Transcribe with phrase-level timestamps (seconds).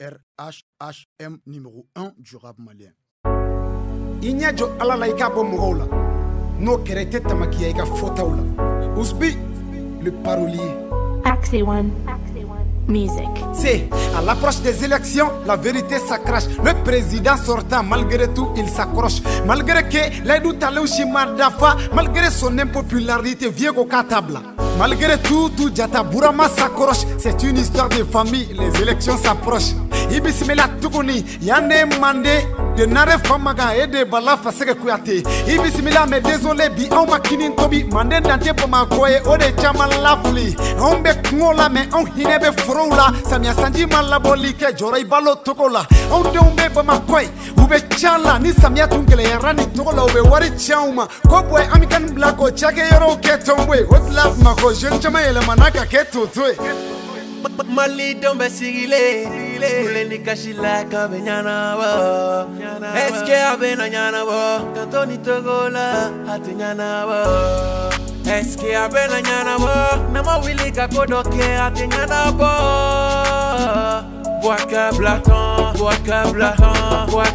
[0.00, 2.92] RHHM numéro 1 du rap malien.
[4.22, 5.86] i ɲɛ jɔ ala la i k'a bɔ mɔgɔw la
[6.58, 8.42] n'o kɛra i tɛ tamakiya i ka fɔtaw la
[9.00, 9.36] usbi
[10.02, 10.72] le parolier
[11.24, 11.90] Axie One.
[12.86, 13.28] Music.
[13.54, 16.44] C'est à l'approche des élections, la vérité s'accroche.
[16.62, 19.22] Le président sortant, malgré tout, il s'accroche.
[19.46, 21.04] Malgré que l'aidou talouchi
[21.38, 24.38] Dafa, malgré son impopularité, vieux au table.
[24.78, 27.06] Malgré tout, tout Djata Bourama s'accroche.
[27.16, 29.72] C'est une histoire de famille, les élections s'approchent.
[30.10, 35.22] Ibisimila Tukuni, Yane Mandé, de Nare Famaga et de Bala Faseke Kouyate.
[35.46, 40.56] Ibisimila, mais désolé, bi on ma kinin tobi, Mandé Dante Pomakoye, Ode Chaman Lafli.
[40.80, 45.04] On be Kungola, mais on hinebe forow la samiya sanji ma labɔli kɛ jɔrɔ i
[45.04, 48.54] balo togo la anw denw be bamakɔ ye u be can la ni ni
[49.96, 53.16] la u be wari cianw ma ko bɔɛ an bi ka nin bila k'o cakɛyɔrɔw
[53.20, 54.76] kɛ tɔnbo ye o tila bamakɔ ye
[57.76, 59.28] malidenw bɛ sigilen
[59.84, 61.90] weleli kasi la k'a bɛ ɲanabɔ
[63.02, 64.38] ɛsike a bɛna ɲanabɔ
[64.74, 65.86] ka to ni togo la
[66.32, 67.18] a tɛ ɲanabɔ
[68.36, 69.74] ɛsike a bɛna ɲanabɔ
[70.12, 72.50] nama wuli ka ko dɔ kɛ a tɛ ɲanabɔ
[74.42, 74.62] bɔ a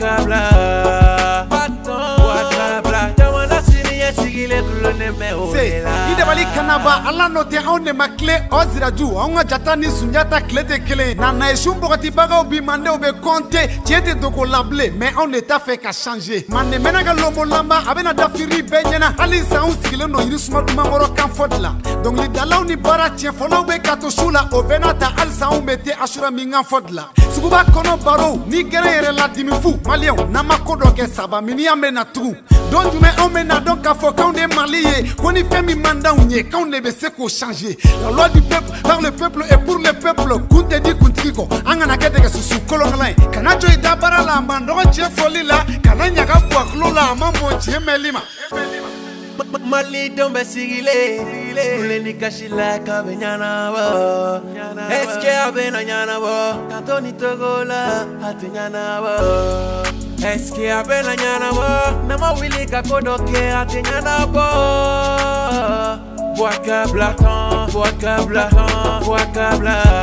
[0.00, 1.03] ka.
[4.44, 7.84] Sini ɲɛsigile dulonlen bɛ o se de la i dabali kanaba ala n'o tɛ anw
[7.84, 11.50] de ma tile o siraju anw ka jata ni sunjata tile tɛ kelen na na
[11.50, 15.40] ye sun bɔgɔtibagaw bi mandenw be kɔnte tiɲɛ tɛ dogo la bilen mɛ anw de
[15.40, 19.62] t'a fɛ ka change mande mɛnna ka lombolanba a bena dafiri bɛɛ ɲɛna hali sa
[19.62, 21.74] anw sigilen don yirisuma dumankɔrɔ kan fɔ de la.
[22.02, 25.60] Dɔnkilidalaw ni baara tiɲɛfɔlaw be ka to su la o bɛɛ n'a ta halisa anw
[25.64, 27.08] be te asura min kan fɔ de la
[27.44, 31.40] suguba kɔnɔ barow ni gɛrɛ yɛrɛ ladimi fu maliyɛnw n'an ma ko dɔ kɛ saba
[31.40, 32.36] miniyan be na tugun
[32.70, 35.64] don jumɛn anw bɛ na dɔn k'a fɔ k'anw de mali ye ko ni fɛn
[35.64, 39.00] min man d'anw ye k'anw de be se k'o changer la loi du peuple par
[39.00, 42.28] le peuple et pour le peuple kun tɛ di kuntigi kɔ an kana kɛ dɛgɛ
[42.30, 45.64] susu kolonkalan ye kana jɔ i da baara la a man dɔgɔ cɛ fɔli la
[45.82, 48.20] kana ɲaga buwakulo la a ma mɔ tiɲɛ mɛnli ma
[49.66, 51.26] malidenw bɛ sigilen
[51.76, 54.53] kule ni kasi la ka bɛ ɲanabɔ
[54.90, 56.68] eske abenanyana bo.
[56.70, 59.14] Kato nitogola atinyana bo.
[60.26, 61.68] Eske abenanyana bo.
[62.08, 64.48] Namawilika kodoke atinyana bo.
[66.36, 69.93] Bwaka blatan bwaka blatan bwaka blatan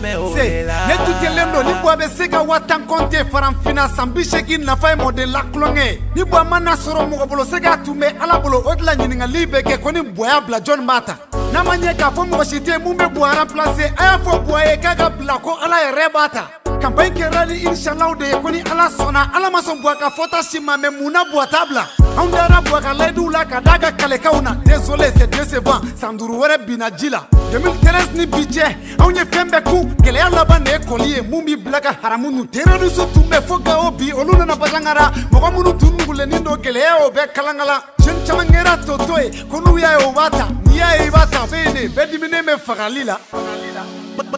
[0.00, 4.64] ne dutelen don ni bɔ bɛ se ka wa tan kɔnte faranfina san bi seegin
[4.64, 8.00] nafa ye mɔden la kulonkɛ ni bɔ ma na sɔrɔ mɔgɔ bolo se k'a tun
[8.00, 11.00] bɛ ala bolo o de la ɲiningali bɛ kɛ ko ni bɔya bila jɔnni b'a
[11.04, 11.16] ta
[11.52, 14.46] n'a ma ɲɛ k'a fɔ mɔgɔ si tɛ mun bɛ bɔ remplacer a y'a fɔ
[14.46, 18.26] bɔ ye k'a ka bila ko ala yɛrɛ b'a ta campagne kɛra ni inshallah de
[18.26, 21.12] ye ko ni ala sɔnna ala ma sɔn buwa ka fɔta si ma mɛ mun
[21.12, 21.86] na buwa t'a bila
[22.18, 26.16] anw dara buwa ka layiduw la ka d'a ka kalekaw na désolé c'est décevant san
[26.16, 28.66] duuru wɛrɛ binna ji la 2013 ni bi cɛ
[28.98, 31.20] anw ye fɛn bɛɛ kun gɛlɛya laban de ye kɔli ye.
[31.22, 35.12] Mun b'i bila ka haramu nu terroriste tun bɛ fo gawo bi olu nana basangara
[35.30, 39.60] mɔgɔ minnu tun nugulenin don gɛlɛya y'o bɛɛ kalankala jeune caman kɛra toto ye ko
[39.60, 41.74] n'u y'a ye o b'a ta n'i y'a ye i b'a ta a bɛ yen
[41.74, 43.18] de bɛɛ diminen bɛ fagali la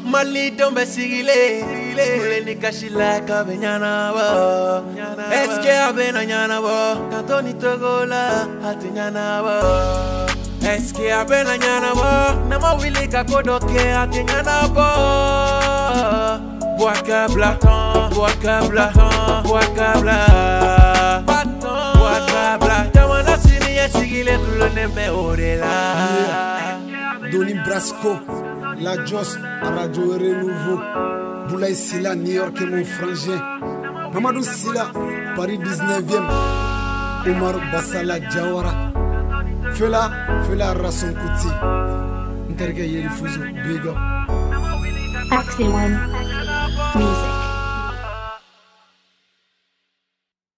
[0.04, 1.64] malidenw bɛ sigilen
[1.96, 4.93] kule ni kasi la ka bɛ ɲanabɔ
[5.64, 8.22] ɛske a bɛna ɲanabɔ ka to ni togo la
[8.68, 9.54] a tɛ ɲanabɔ
[10.60, 12.10] ɛske a bɛna ɲanabɔ
[12.48, 14.86] n'a ma wuli ka ko dɔ kɛ a tɛ ɲanabɔ
[16.76, 17.50] Boakabla,
[18.12, 18.86] Boakabla,
[19.48, 20.18] Boakabla,
[21.24, 25.72] Boakabla, jamana sini ɲɛsigilen dulonlen bɛ o de la.
[27.30, 28.12] Doni Brasco,
[28.80, 30.80] La Jos, Radio Renouveau,
[31.74, 33.40] Silla, New York et mon frangin,
[34.12, 34.90] Mamadou Silla,
[35.36, 38.92] Paris 19e, Omar Bassala Jawara,
[39.72, 41.48] Fela, Fela Rasson Kuti,
[42.50, 43.08] Interga Yeri.